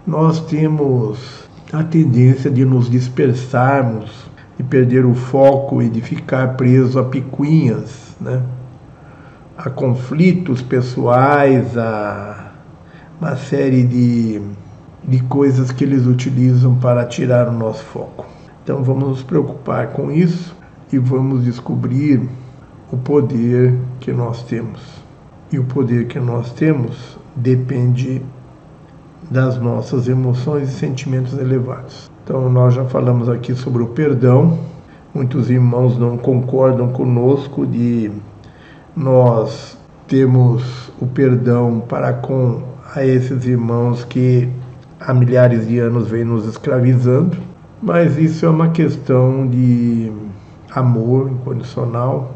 Nós 0.06 0.40
temos 0.40 1.45
a 1.72 1.82
tendência 1.82 2.50
de 2.50 2.64
nos 2.64 2.88
dispersarmos, 2.88 4.30
de 4.56 4.62
perder 4.62 5.04
o 5.04 5.14
foco 5.14 5.82
e 5.82 5.88
de 5.88 6.00
ficar 6.00 6.56
preso 6.56 6.98
a 6.98 7.04
picuinhas, 7.04 8.16
né? 8.20 8.42
a 9.56 9.70
conflitos 9.70 10.62
pessoais, 10.62 11.76
a 11.76 12.52
uma 13.20 13.36
série 13.36 13.82
de, 13.82 14.40
de 15.02 15.22
coisas 15.24 15.72
que 15.72 15.84
eles 15.84 16.06
utilizam 16.06 16.74
para 16.76 17.04
tirar 17.04 17.48
o 17.48 17.52
nosso 17.52 17.82
foco. 17.84 18.26
Então 18.62 18.82
vamos 18.82 19.08
nos 19.08 19.22
preocupar 19.22 19.88
com 19.88 20.10
isso 20.10 20.54
e 20.92 20.98
vamos 20.98 21.44
descobrir 21.44 22.28
o 22.92 22.96
poder 22.96 23.74
que 24.00 24.12
nós 24.12 24.42
temos. 24.42 24.80
E 25.50 25.58
o 25.58 25.64
poder 25.64 26.06
que 26.06 26.18
nós 26.18 26.52
temos 26.52 27.18
depende 27.34 28.22
das 29.30 29.58
nossas 29.58 30.08
emoções 30.08 30.68
e 30.68 30.72
sentimentos 30.72 31.36
elevados. 31.38 32.10
Então, 32.24 32.50
nós 32.50 32.74
já 32.74 32.84
falamos 32.84 33.28
aqui 33.28 33.54
sobre 33.54 33.82
o 33.82 33.88
perdão. 33.88 34.58
Muitos 35.14 35.50
irmãos 35.50 35.98
não 35.98 36.16
concordam 36.16 36.88
conosco 36.88 37.66
de 37.66 38.10
nós 38.96 39.76
temos 40.06 40.92
o 41.00 41.06
perdão 41.06 41.80
para 41.80 42.12
com 42.12 42.62
a 42.94 43.04
esses 43.04 43.44
irmãos 43.44 44.04
que 44.04 44.48
há 45.00 45.12
milhares 45.12 45.66
de 45.66 45.78
anos 45.78 46.08
vêm 46.08 46.24
nos 46.24 46.46
escravizando. 46.46 47.36
Mas 47.82 48.16
isso 48.16 48.46
é 48.46 48.48
uma 48.48 48.70
questão 48.70 49.46
de 49.46 50.10
amor 50.70 51.30
incondicional 51.30 52.34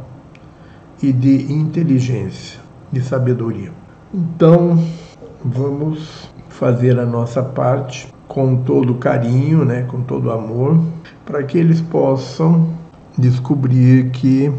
e 1.03 1.13
de 1.13 1.53
inteligência, 1.53 2.61
de 2.93 3.01
sabedoria. 3.01 3.73
Então, 4.13 4.79
vamos 5.45 6.30
fazer 6.61 7.01
a 7.01 7.07
nossa 7.07 7.43
parte 7.43 8.13
com 8.29 8.55
todo 8.55 8.95
carinho, 8.97 9.65
né, 9.65 9.87
com 9.89 10.03
todo 10.03 10.31
amor, 10.31 10.79
para 11.25 11.43
que 11.43 11.57
eles 11.57 11.81
possam 11.81 12.69
descobrir 13.17 14.11
que 14.11 14.53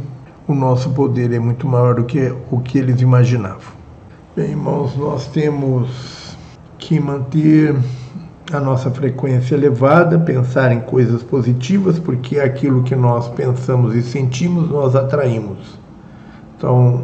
o 0.48 0.56
nosso 0.56 0.90
poder 0.90 1.32
é 1.32 1.38
muito 1.38 1.68
maior 1.68 1.94
do 1.94 2.04
que 2.04 2.34
o 2.50 2.60
que 2.60 2.80
eles 2.80 3.02
imaginavam. 3.02 3.80
Bem, 4.36 4.50
irmãos, 4.50 4.98
nós 4.98 5.28
temos 5.28 6.36
que 6.80 7.00
manter 7.00 7.76
a 8.52 8.60
nossa 8.60 8.90
frequência 8.90 9.54
elevada, 9.54 10.18
pensar 10.18 10.72
em 10.72 10.82
coisas 10.82 11.22
positivas, 11.22 12.00
porque 12.00 12.40
aquilo 12.40 12.82
que 12.82 12.96
nós 12.96 13.30
pensamos 13.30 13.94
e 13.94 14.02
sentimos, 14.02 14.72
nós 14.72 14.96
atraímos. 14.96 15.80
Então, 16.58 17.04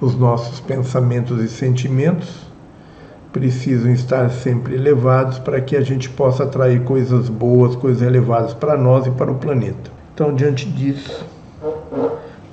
os 0.00 0.16
nossos 0.16 0.58
pensamentos 0.58 1.40
e 1.40 1.48
sentimentos 1.48 2.45
precisam 3.36 3.92
estar 3.92 4.30
sempre 4.30 4.76
elevados 4.76 5.38
para 5.38 5.60
que 5.60 5.76
a 5.76 5.82
gente 5.82 6.08
possa 6.08 6.44
atrair 6.44 6.82
coisas 6.84 7.28
boas, 7.28 7.76
coisas 7.76 8.00
elevadas 8.00 8.54
para 8.54 8.78
nós 8.78 9.06
e 9.06 9.10
para 9.10 9.30
o 9.30 9.34
planeta. 9.34 9.90
Então, 10.14 10.34
diante 10.34 10.66
disso, 10.70 11.22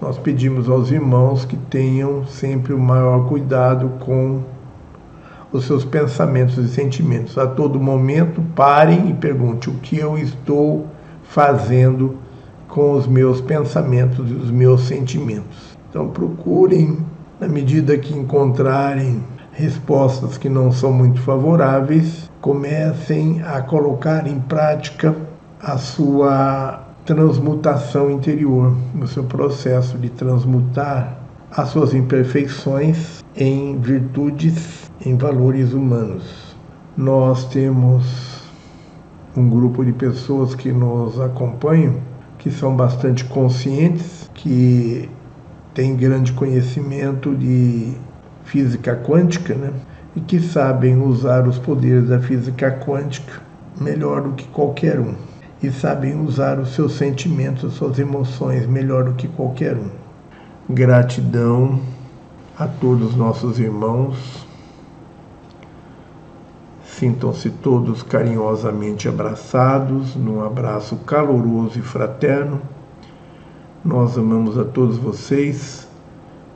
nós 0.01 0.17
pedimos 0.17 0.67
aos 0.67 0.91
irmãos 0.91 1.45
que 1.45 1.55
tenham 1.55 2.25
sempre 2.25 2.73
o 2.73 2.77
maior 2.77 3.29
cuidado 3.29 3.91
com 4.01 4.41
os 5.53 5.63
seus 5.63 5.85
pensamentos 5.85 6.57
e 6.57 6.67
sentimentos. 6.67 7.37
A 7.37 7.47
todo 7.47 7.79
momento, 7.79 8.41
parem 8.53 9.09
e 9.09 9.13
perguntem 9.13 9.73
o 9.73 9.77
que 9.77 9.97
eu 9.97 10.17
estou 10.17 10.87
fazendo 11.23 12.17
com 12.67 12.91
os 12.91 13.07
meus 13.07 13.39
pensamentos 13.39 14.29
e 14.29 14.33
os 14.33 14.51
meus 14.51 14.81
sentimentos. 14.81 15.77
Então, 15.89 16.09
procurem, 16.09 16.97
na 17.39 17.47
medida 17.47 17.97
que 17.97 18.13
encontrarem 18.13 19.23
respostas 19.53 20.37
que 20.37 20.49
não 20.49 20.71
são 20.71 20.91
muito 20.91 21.21
favoráveis, 21.21 22.29
comecem 22.41 23.41
a 23.43 23.61
colocar 23.61 24.27
em 24.27 24.39
prática 24.39 25.15
a 25.61 25.77
sua 25.77 26.83
transmutação 27.05 28.09
interior, 28.09 28.75
no 28.93 29.07
seu 29.07 29.23
processo 29.23 29.97
de 29.97 30.09
transmutar 30.09 31.17
as 31.51 31.69
suas 31.69 31.93
imperfeições 31.93 33.23
em 33.35 33.79
virtudes, 33.79 34.91
em 35.05 35.15
valores 35.15 35.73
humanos. 35.73 36.55
Nós 36.97 37.45
temos 37.45 38.43
um 39.35 39.49
grupo 39.49 39.83
de 39.83 39.91
pessoas 39.91 40.55
que 40.55 40.71
nos 40.71 41.19
acompanham 41.19 41.95
que 42.43 42.51
são 42.51 42.75
bastante 42.75 43.23
conscientes, 43.23 44.29
que 44.33 45.09
têm 45.73 45.95
grande 45.95 46.33
conhecimento 46.33 47.33
de 47.33 47.93
física 48.53 48.95
quântica, 48.95 49.55
né? 49.55 49.73
E 50.15 50.21
que 50.21 50.39
sabem 50.39 51.01
usar 51.01 51.47
os 51.47 51.57
poderes 51.57 52.07
da 52.07 52.19
física 52.19 52.69
quântica 52.71 53.41
melhor 53.81 54.21
do 54.21 54.33
que 54.33 54.47
qualquer 54.49 54.99
um 54.99 55.15
e 55.63 55.71
sabem 55.71 56.21
usar 56.21 56.59
os 56.59 56.75
seus 56.75 56.93
sentimentos, 56.93 57.65
as 57.65 57.73
suas 57.73 57.97
emoções 57.97 58.67
melhor 58.67 59.05
do 59.05 59.13
que 59.13 59.27
qualquer 59.27 59.75
um. 59.75 59.89
Gratidão 60.69 61.79
a 62.55 62.67
todos 62.67 63.09
os 63.09 63.15
nossos 63.15 63.57
irmãos. 63.57 64.45
Sintam-se 66.85 67.49
todos 67.49 68.03
carinhosamente 68.03 69.09
abraçados, 69.09 70.15
num 70.15 70.45
abraço 70.45 70.97
caloroso 70.97 71.79
e 71.79 71.81
fraterno. 71.81 72.61
Nós 73.83 74.15
amamos 74.15 74.59
a 74.59 74.63
todos 74.63 74.97
vocês 74.97 75.87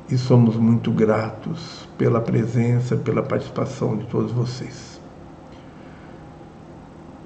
e 0.09 0.17
somos 0.17 0.55
muito 0.55 0.91
gratos 0.91 1.87
pela 1.97 2.21
presença, 2.21 2.95
pela 2.95 3.23
participação 3.23 3.97
de 3.97 4.05
todos 4.05 4.31
vocês. 4.31 5.01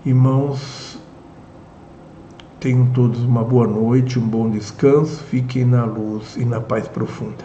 Irmãos, 0.06 0.92
Tenham 2.62 2.86
todos 2.92 3.24
uma 3.24 3.44
boa 3.44 3.66
noite, 3.66 4.20
um 4.20 4.28
bom 4.28 4.48
descanso, 4.48 5.24
fiquem 5.24 5.66
na 5.66 5.84
luz 5.84 6.36
e 6.38 6.46
na 6.46 6.62
paz 6.62 6.88
profunda. 6.88 7.44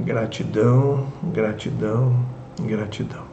Gratidão, 0.00 1.06
gratidão, 1.32 2.12
gratidão. 2.60 3.23